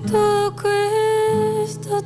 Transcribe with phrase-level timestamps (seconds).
[0.00, 2.00] Porque todo cuesta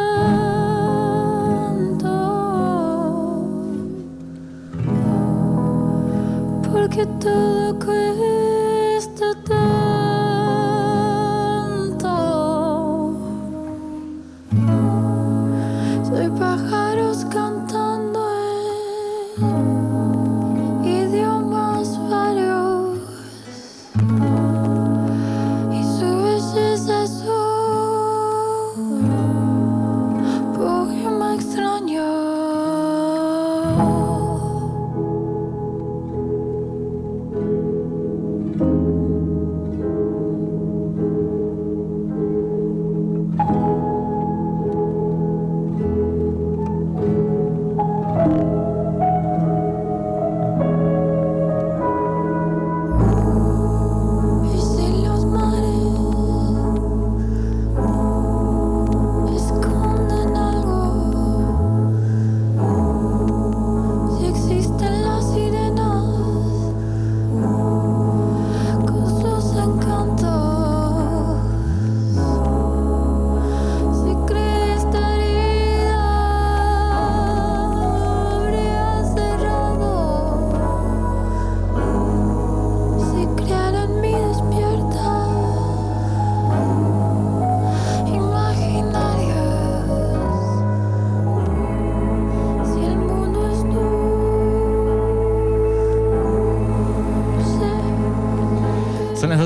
[6.71, 8.36] porque todo cuesta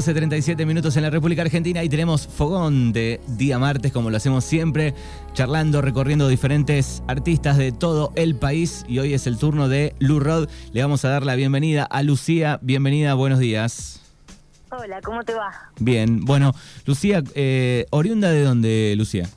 [0.01, 4.43] 12.37 minutos en la República Argentina y tenemos fogón de día martes, como lo hacemos
[4.43, 4.95] siempre,
[5.33, 8.83] charlando, recorriendo diferentes artistas de todo el país.
[8.87, 10.49] Y hoy es el turno de Lu Rod.
[10.73, 12.57] Le vamos a dar la bienvenida a Lucía.
[12.63, 14.01] Bienvenida, buenos días.
[14.71, 15.51] Hola, ¿cómo te va?
[15.79, 16.53] Bien, bueno,
[16.87, 19.29] Lucía, eh, ¿oriunda de dónde, Lucía?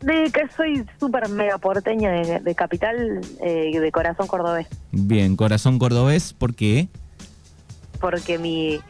[0.00, 5.78] De que soy súper mega porteña de, de capital, eh, de corazón cordobés, Bien, corazón
[5.78, 6.88] cordobés, ¿por qué?
[8.04, 8.80] porque mi,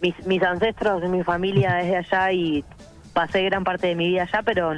[0.00, 2.64] mis, mis ancestros, mi familia es de allá y
[3.12, 4.72] pasé gran parte de mi vida allá, pero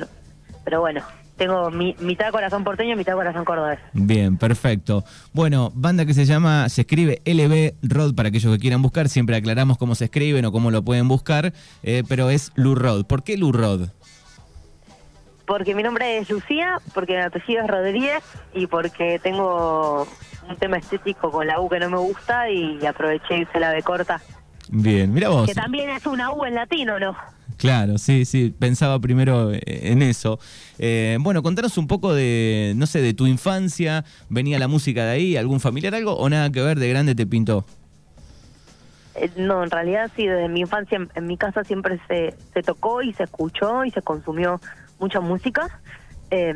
[0.65, 1.03] pero bueno,
[1.41, 3.79] tengo mi, mitad corazón porteño y mitad corazón cordobés.
[3.95, 5.05] Bien, perfecto.
[5.33, 9.37] Bueno, banda que se llama, se escribe LB Rod para aquellos que quieran buscar, siempre
[9.37, 13.07] aclaramos cómo se escriben o cómo lo pueden buscar, eh, pero es Lu Rod.
[13.07, 13.89] ¿Por qué Lu Rod?
[15.47, 18.23] Porque mi nombre es Lucía, porque mi apellido es Rodríguez
[18.53, 20.07] y porque tengo
[20.47, 23.73] un tema estético con la U que no me gusta y aproveché y hice la
[23.73, 24.21] B corta.
[24.73, 25.47] Bien, mira vos.
[25.47, 27.17] Que también es una U en latino, ¿no?
[27.57, 30.39] Claro, sí, sí, pensaba primero eh, en eso.
[30.79, 35.11] Eh, bueno, contanos un poco de, no sé, de tu infancia, ¿venía la música de
[35.11, 37.65] ahí, algún familiar, algo, o nada que ver, de grande te pintó?
[39.17, 42.63] Eh, No, en realidad sí, desde mi infancia en, en mi casa siempre se, se
[42.63, 44.61] tocó y se escuchó y se consumió
[45.01, 45.81] mucha música.
[46.31, 46.55] Eh,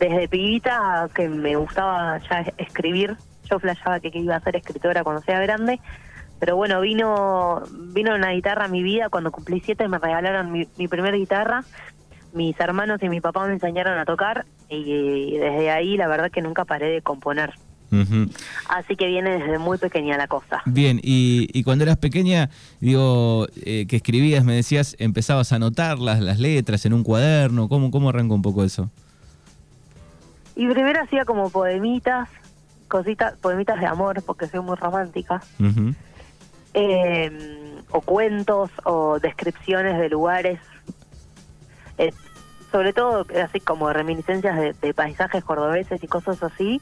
[0.00, 3.16] desde pibita que me gustaba ya es- escribir,
[3.48, 5.80] yo flasheaba que, que iba a ser escritora cuando sea grande,
[6.42, 10.66] pero bueno, vino vino una guitarra a mi vida cuando cumplí siete, me regalaron mi,
[10.76, 11.64] mi primera guitarra,
[12.32, 16.42] mis hermanos y mi papá me enseñaron a tocar y desde ahí la verdad que
[16.42, 17.54] nunca paré de componer.
[17.92, 18.28] Ujú.
[18.68, 20.62] Así que viene desde muy pequeña la cosa.
[20.64, 22.50] Bien, y, y cuando eras pequeña,
[22.80, 27.68] digo, eh, que escribías, me decías, empezabas a anotar las, las letras en un cuaderno,
[27.68, 28.90] ¿cómo, cómo arrancó un poco eso?
[30.56, 32.28] Y primero hacía como poemitas,
[32.88, 35.94] cositas, poemitas de amor, porque soy muy romántica, Ujú.
[36.74, 40.58] Eh, o cuentos, o descripciones de lugares,
[41.98, 42.12] eh,
[42.70, 46.80] sobre todo así como reminiscencias de, paisajes cordobeses y cosas así.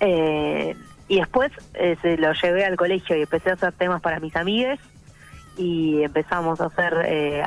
[0.00, 0.76] Eh,
[1.08, 4.34] y después eh, se lo llevé al colegio y empecé a hacer temas para mis
[4.36, 4.80] amigues
[5.56, 7.42] y empezamos a hacer eh,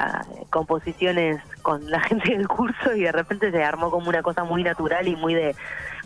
[0.50, 4.63] composiciones con la gente del curso y de repente se armó como una cosa muy
[4.63, 5.56] natural y muy de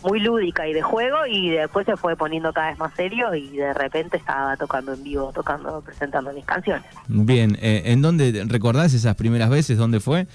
[0.02, 3.56] muy lúdica y de juego y después se fue poniendo cada vez más serio y
[3.56, 6.84] de repente estaba tocando en vivo, tocando, presentando mis canciones.
[7.08, 9.78] Bien, eh, ¿en dónde recordás esas primeras veces?
[9.78, 10.26] ¿Dónde fue?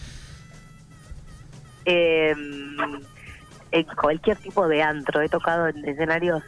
[1.86, 2.34] Eh,
[3.72, 5.22] en cualquier tipo de antro.
[5.22, 6.44] He tocado en escenarios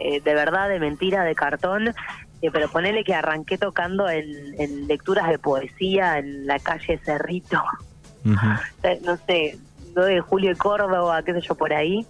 [0.00, 4.26] eh, de verdad, de mentira, de cartón, eh, pero ponele que arranqué tocando en,
[4.58, 7.60] en lecturas de poesía en la calle Cerrito,
[8.24, 9.58] no sé,
[9.94, 12.06] 9 de julio de Córdoba, qué sé yo, por ahí,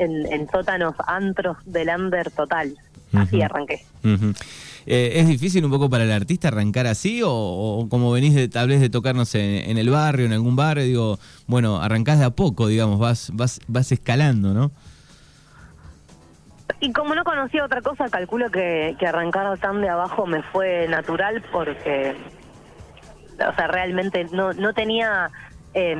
[0.00, 2.76] en, en sótanos antros del under total.
[3.12, 3.44] Así Ujú.
[3.44, 3.84] arranqué.
[4.86, 8.48] Eh, ¿Es difícil un poco para el artista arrancar así o, o como venís de,
[8.48, 12.24] tal vez de tocarnos en, en el barrio, en algún barrio, digo, bueno, arrancás de
[12.24, 14.70] a poco, digamos, vas, vas, vas escalando, ¿no?
[16.80, 20.86] Y como no conocía otra cosa, calculo que, que arrancar tan de abajo me fue
[20.88, 22.16] natural porque,
[23.34, 25.30] o sea, realmente no, no tenía
[25.74, 25.98] eh,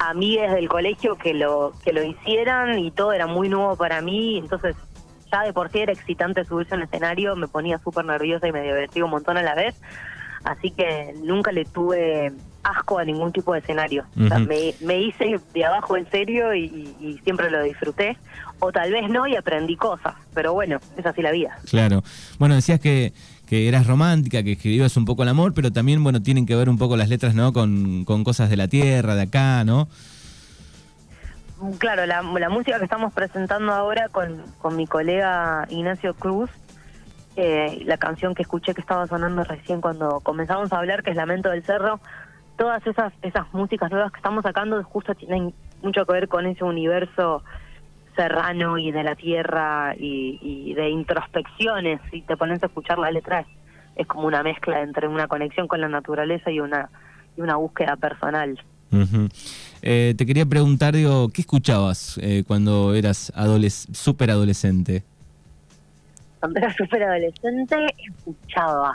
[0.00, 4.38] amigues del colegio que lo, que lo hicieran y todo era muy nuevo para mí,
[4.38, 4.74] entonces
[5.30, 8.62] ya de por sí era excitante subirse al escenario, me ponía súper nerviosa y me
[8.62, 9.76] divertía un montón a la vez,
[10.42, 12.32] así que nunca le tuve
[12.62, 14.04] asco a ningún tipo de escenario.
[14.22, 14.46] O sea, Ujú.
[14.46, 18.16] me, me hice de abajo en serio y, y siempre lo disfruté,
[18.58, 21.58] o tal vez no y aprendí cosas, pero bueno, es así la vida.
[21.68, 22.02] Claro.
[22.38, 23.12] Bueno, decías que,
[23.50, 26.68] que eras romántica, que escribías un poco el amor, pero también, bueno, tienen que ver
[26.68, 27.52] un poco las letras, ¿no?
[27.52, 29.88] Con, con cosas de la tierra, de acá, ¿no?
[31.78, 36.48] Claro, la, la música que estamos presentando ahora con, con mi colega Ignacio Cruz,
[37.34, 41.16] eh, la canción que escuché que estaba sonando recién cuando comenzamos a hablar, que es
[41.16, 41.98] Lamento del Cerro,
[42.56, 46.62] todas esas, esas músicas nuevas que estamos sacando justo tienen mucho que ver con ese
[46.62, 47.42] universo
[48.20, 52.00] serrano y de la tierra y, y de introspecciones.
[52.10, 53.46] Si te pones a escuchar la letra, es,
[53.96, 56.90] es como una mezcla entre una conexión con la naturaleza y una,
[57.36, 58.58] y una búsqueda personal.
[59.82, 65.04] Eh, te quería preguntar, digo, ¿qué escuchabas eh, cuando eras adoles súper adolescente?
[66.40, 67.76] cuando era súper adolescente,
[68.16, 68.94] escuchaba,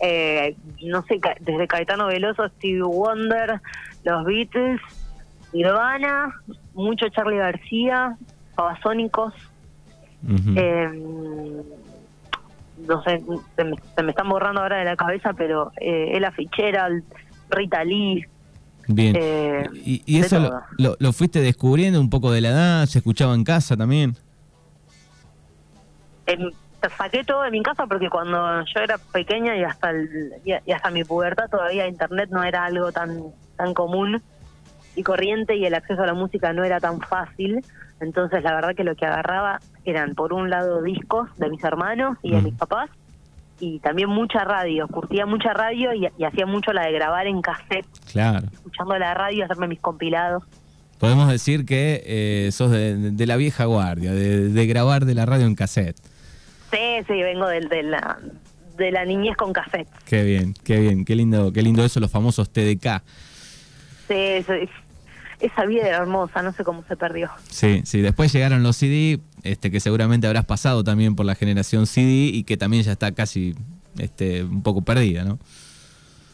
[0.00, 0.54] eh,
[0.84, 3.60] no sé, desde Caetano Veloso, Stevie Wonder,
[4.04, 4.80] los Beatles,
[5.52, 6.34] Nirvana,
[6.74, 8.16] mucho Charlie García,
[8.58, 9.32] Babasónicos,
[10.56, 10.88] eh,
[12.86, 13.22] no sé,
[13.56, 17.04] se me, se me están borrando ahora de la cabeza, pero eh, Ella Fitzgerald,
[17.50, 18.24] Rita Lee,
[18.88, 19.14] Bien.
[19.16, 20.62] eh, ¿Y, eso lo, todo.
[20.78, 22.86] lo- lo fuiste descubriendo un poco de la edad?
[22.86, 24.16] ¿Se escuchaba en casa también?
[26.26, 26.50] em,
[26.96, 30.90] saqué todo de mi casa porque cuando yo era pequeña y hasta el, y hasta
[30.90, 33.22] mi pubertad todavía internet no era algo tan
[33.56, 34.22] tan común
[34.94, 37.64] y corriente y el acceso a la música no era tan fácil
[38.00, 42.16] entonces la verdad que lo que agarraba eran por un lado discos de mis hermanos
[42.22, 42.44] y de Mm.
[42.44, 42.90] mis papás
[43.60, 47.42] y también mucha radio curtía mucha radio y, y hacía mucho la de grabar en
[47.42, 48.46] cassette Claro.
[48.52, 50.44] escuchando la radio hacerme mis compilados
[50.98, 55.26] Podemos decir que eh, sos de, de la vieja guardia, de, de grabar de la
[55.26, 55.96] radio en cassette.
[56.72, 58.18] sí sí vengo de, de la
[58.76, 62.10] de la niñez con cassette Qué bien, qué bien, qué lindo, qué lindo eso, los
[62.12, 63.02] famosos TDK.
[64.08, 64.68] Sí, sí,
[65.40, 67.30] esa vida era hermosa, no sé cómo se perdió.
[67.50, 71.86] Sí, sí, después llegaron los CD, este, que seguramente habrás pasado también por la generación
[71.86, 73.54] CD y que también ya está casi
[73.98, 75.38] este, un poco perdida, ¿no?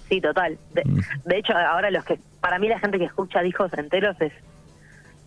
[0.09, 0.59] Sí, total.
[0.75, 1.01] De, Mm.
[1.25, 4.33] de hecho, ahora los que, para mí la gente que escucha discos enteros es,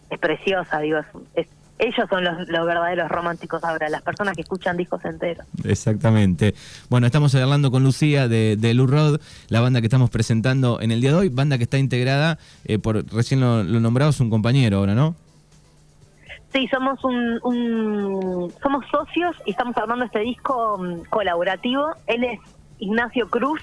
[0.10, 1.06] es preciosa, digo, es-
[1.46, 1.48] es-
[1.80, 5.46] ellos son los, los verdaderos románticos ahora, las personas que escuchan discos enteros.
[5.64, 6.56] Exactamente.
[6.90, 9.20] Bueno, estamos hablando con Lucía de, de Lou Rod,
[9.50, 12.80] la banda que estamos presentando en el día de hoy, banda que está integrada eh,
[12.80, 15.16] por, recién lo, lo nombrabas un compañero ahora, ¿no?
[16.54, 21.88] Sí, somos un, un- somos socios y estamos armando este disco mm, colaborativo.
[22.08, 22.40] Él es
[22.80, 23.62] Ignacio Cruz,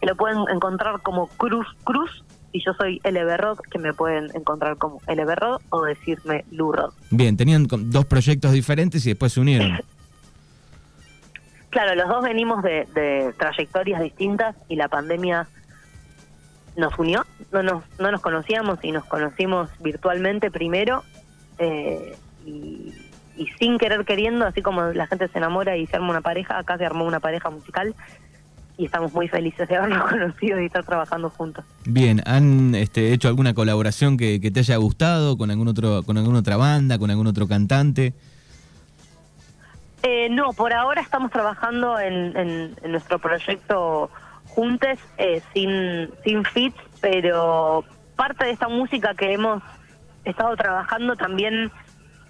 [0.00, 4.30] que lo pueden encontrar como Cruz Cruz, y yo soy LB Rod, que me pueden
[4.32, 6.92] encontrar como LB Rod o decirme Lu Rod.
[7.10, 9.78] Bien, tenían dos proyectos diferentes y después se unieron.
[11.70, 15.48] Claro, los dos venimos de, de trayectorias distintas y la pandemia
[16.76, 17.26] nos unió.
[17.50, 21.02] No nos, no nos conocíamos y nos conocimos virtualmente primero
[21.58, 22.94] eh, y,
[23.36, 26.58] y sin querer queriendo, así como la gente se enamora y se arma una pareja,
[26.58, 27.96] acá se armó una pareja musical
[28.76, 31.64] y estamos muy felices de habernos conocido y estar trabajando juntos.
[31.84, 36.18] Bien, ¿han este, hecho alguna colaboración que, que te haya gustado con algún otro, con
[36.18, 38.14] alguna otra banda, con algún otro cantante?
[40.02, 44.10] Eh, no, por ahora estamos trabajando en, en- en nuestro proyecto
[44.48, 47.84] juntes, eh, sin, sin fits, pero
[48.16, 49.62] parte de esta música que hemos
[50.24, 51.70] estado trabajando también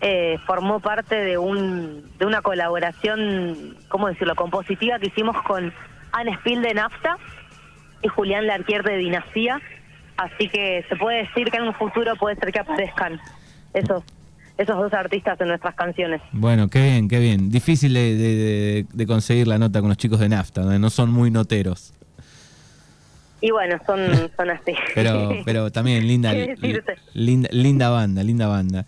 [0.01, 5.73] eh, formó parte de un de una colaboración, ¿cómo decirlo?, compositiva que hicimos con
[6.15, 7.17] Anne Spiel de Nafta
[8.03, 9.61] y Julián Larquier de Dinastía,
[10.17, 13.21] así que se puede decir que en un futuro puede ser que aparezcan
[13.75, 14.03] esos
[14.57, 16.21] esos dos artistas en nuestras canciones.
[16.31, 17.51] Bueno, qué bien, qué bien.
[17.51, 21.33] Difícil de, de- de conseguir la nota con los chicos de Nafta, no son muy
[21.33, 21.93] noteros.
[23.41, 23.99] Y bueno, son,
[24.37, 24.73] son así.
[24.95, 26.33] Pero, pero también linda,
[27.15, 28.87] linda, linda banda, linda banda.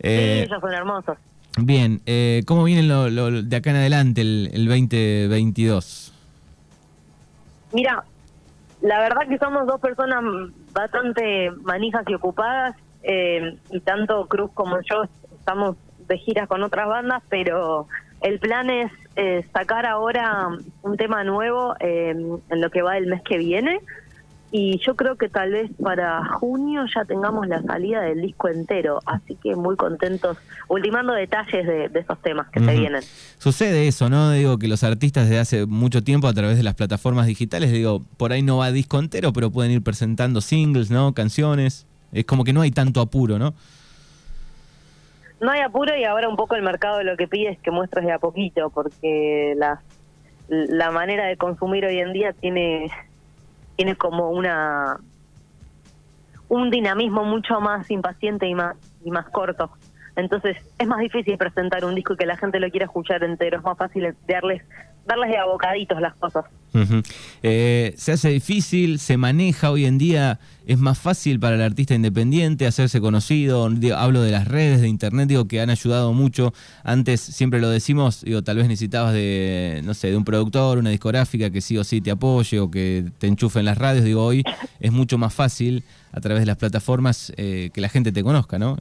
[0.00, 1.16] Eh, sí, ellos son hermosos.
[1.60, 6.12] bien, eh, ¿cómo viene lo, lo- de acá en adelante el, el 2022?
[7.72, 8.04] Mira,
[8.80, 10.22] la verdad que somos dos personas
[10.72, 15.04] bastante manijas y ocupadas, eh, y tanto Cruz como yo
[15.38, 17.86] estamos de giras con otras bandas, pero
[18.20, 20.48] el plan es eh, sacar ahora
[20.82, 23.80] un tema nuevo eh, en lo que va el mes que viene,
[24.50, 29.00] y yo creo que tal vez para junio ya tengamos la salida del disco entero,
[29.04, 30.38] así que muy contentos,
[30.68, 32.80] ultimando detalles de, de esos temas que se Ujú.
[32.80, 33.02] vienen.
[33.38, 34.30] Sucede eso, ¿no?
[34.30, 38.02] Digo que los artistas desde hace mucho tiempo a través de las plataformas digitales, digo,
[38.16, 41.12] por ahí no va disco entero, pero pueden ir presentando singles, ¿no?
[41.12, 41.86] Canciones.
[42.12, 43.52] Es como que no hay tanto apuro, ¿no?
[45.40, 48.04] No hay apuro y ahora un poco el mercado lo que pide es que muestres
[48.06, 49.82] de a poquito, porque la,
[50.48, 52.90] la manera de consumir hoy en día tiene,
[53.78, 54.98] tiene como una
[56.48, 59.70] un dinamismo mucho más impaciente y más, y más corto.
[60.18, 63.58] Entonces es más difícil presentar un disco y que la gente lo quiera escuchar entero,
[63.58, 64.62] es más fácil darles,
[65.06, 66.44] darles de abocaditos las cosas.
[67.44, 71.94] Eh, se hace difícil, se maneja hoy en día, es más fácil para el artista
[71.94, 77.20] independiente hacerse conocido, hablo de las redes de internet, digo que han ayudado mucho, antes
[77.20, 81.50] siempre lo decimos, digo, tal vez necesitabas de, no sé, de un productor, una discográfica
[81.50, 84.42] que sí o sí te apoye o que te enchufe en las radios, digo, hoy
[84.80, 88.58] es mucho más fácil a través de las plataformas eh, que la gente te conozca,
[88.58, 88.76] ¿no?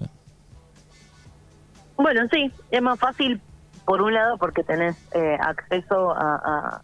[1.98, 3.42] Bueno, sí, es más fácil
[3.86, 6.82] por un lado porque tenés eh, acceso a, a,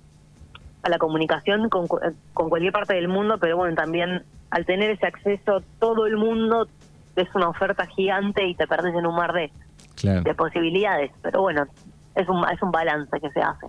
[0.83, 5.05] a la comunicación con, con cualquier parte del mundo, pero bueno, también al tener ese
[5.07, 6.67] acceso todo el mundo
[7.15, 9.51] es una oferta gigante y te perdés en un mar de,
[9.95, 10.21] Claro.
[10.23, 11.65] de posibilidades, pero bueno,
[12.15, 13.67] es un, es un balance que se hace.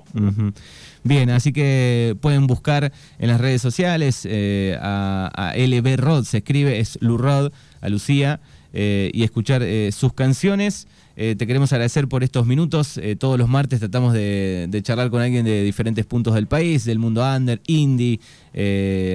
[1.02, 6.38] Bien, así que pueden buscar en las redes sociales eh, a, a LB Rod, se
[6.38, 8.40] escribe, es Lu Rod, a Lucía,
[8.75, 10.87] eh, y escuchar eh, sus canciones.
[11.16, 12.99] Eh, te queremos agradecer por estos minutos.
[12.99, 16.85] Eh, todos los martes tratamos de, de charlar con alguien de diferentes puntos del país,
[16.85, 18.19] del mundo under, indie,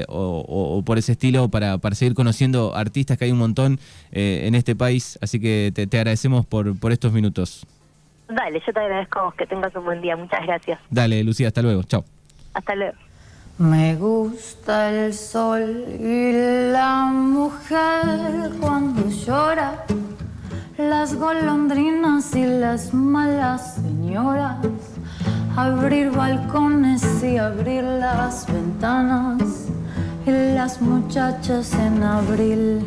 [0.08, 0.16] o,
[0.48, 3.80] o- o por ese estilo, para, para seguir conociendo artistas que hay un montón
[4.12, 5.20] en este país.
[5.22, 7.66] Así que te, te agradecemos por, por estos minutos.
[8.30, 10.80] Dale, yo te agradezco que tengas un buen día, muchas gracias.
[10.90, 11.84] Dale, Lucía, hasta luego.
[11.84, 12.06] Chao.
[12.54, 12.96] Hasta luego.
[13.60, 19.84] Me gusta el sol y la mujer cuando llora,
[20.78, 24.66] las golondrinas y las malas señoras,
[25.58, 29.42] abrir balcones y abrir las ventanas.
[30.26, 32.86] Y las muchachas en abril.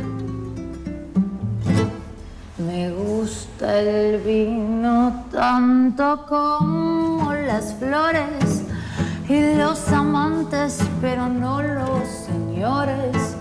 [2.56, 8.51] Me gusta el vino tanto como las flores
[9.32, 13.36] y los amantes, pero no los señores.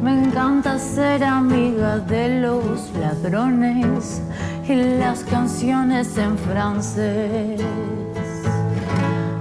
[0.00, 4.22] Me encanta ser amiga de los ladrones
[4.68, 7.60] y las canciones en francés.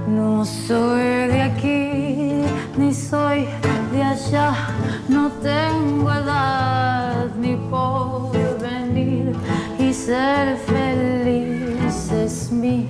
[0.07, 2.41] No soy de aquí,
[2.75, 3.45] ni soy
[3.91, 4.51] de allá,
[5.07, 9.35] no tengo edad ni por venir
[9.77, 12.89] y ser feliz es mi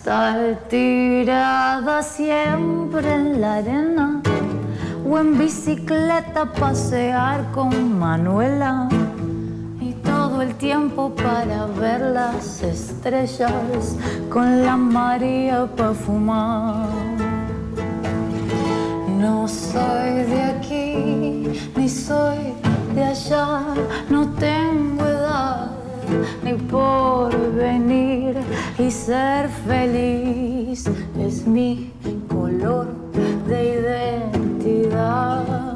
[0.00, 4.22] estar tirada siempre en la arena
[5.06, 8.88] o en bicicleta pasear con Manuela
[9.78, 13.94] y todo el tiempo para ver las estrellas
[14.30, 16.88] con la María para fumar.
[19.18, 22.54] No soy de aquí, ni soy
[22.94, 23.64] de allá,
[24.08, 25.09] no tengo
[26.10, 28.36] edad ni por venir
[28.78, 30.84] y ser feliz
[31.18, 31.92] es mi
[32.28, 32.88] color
[33.46, 35.69] de identidad.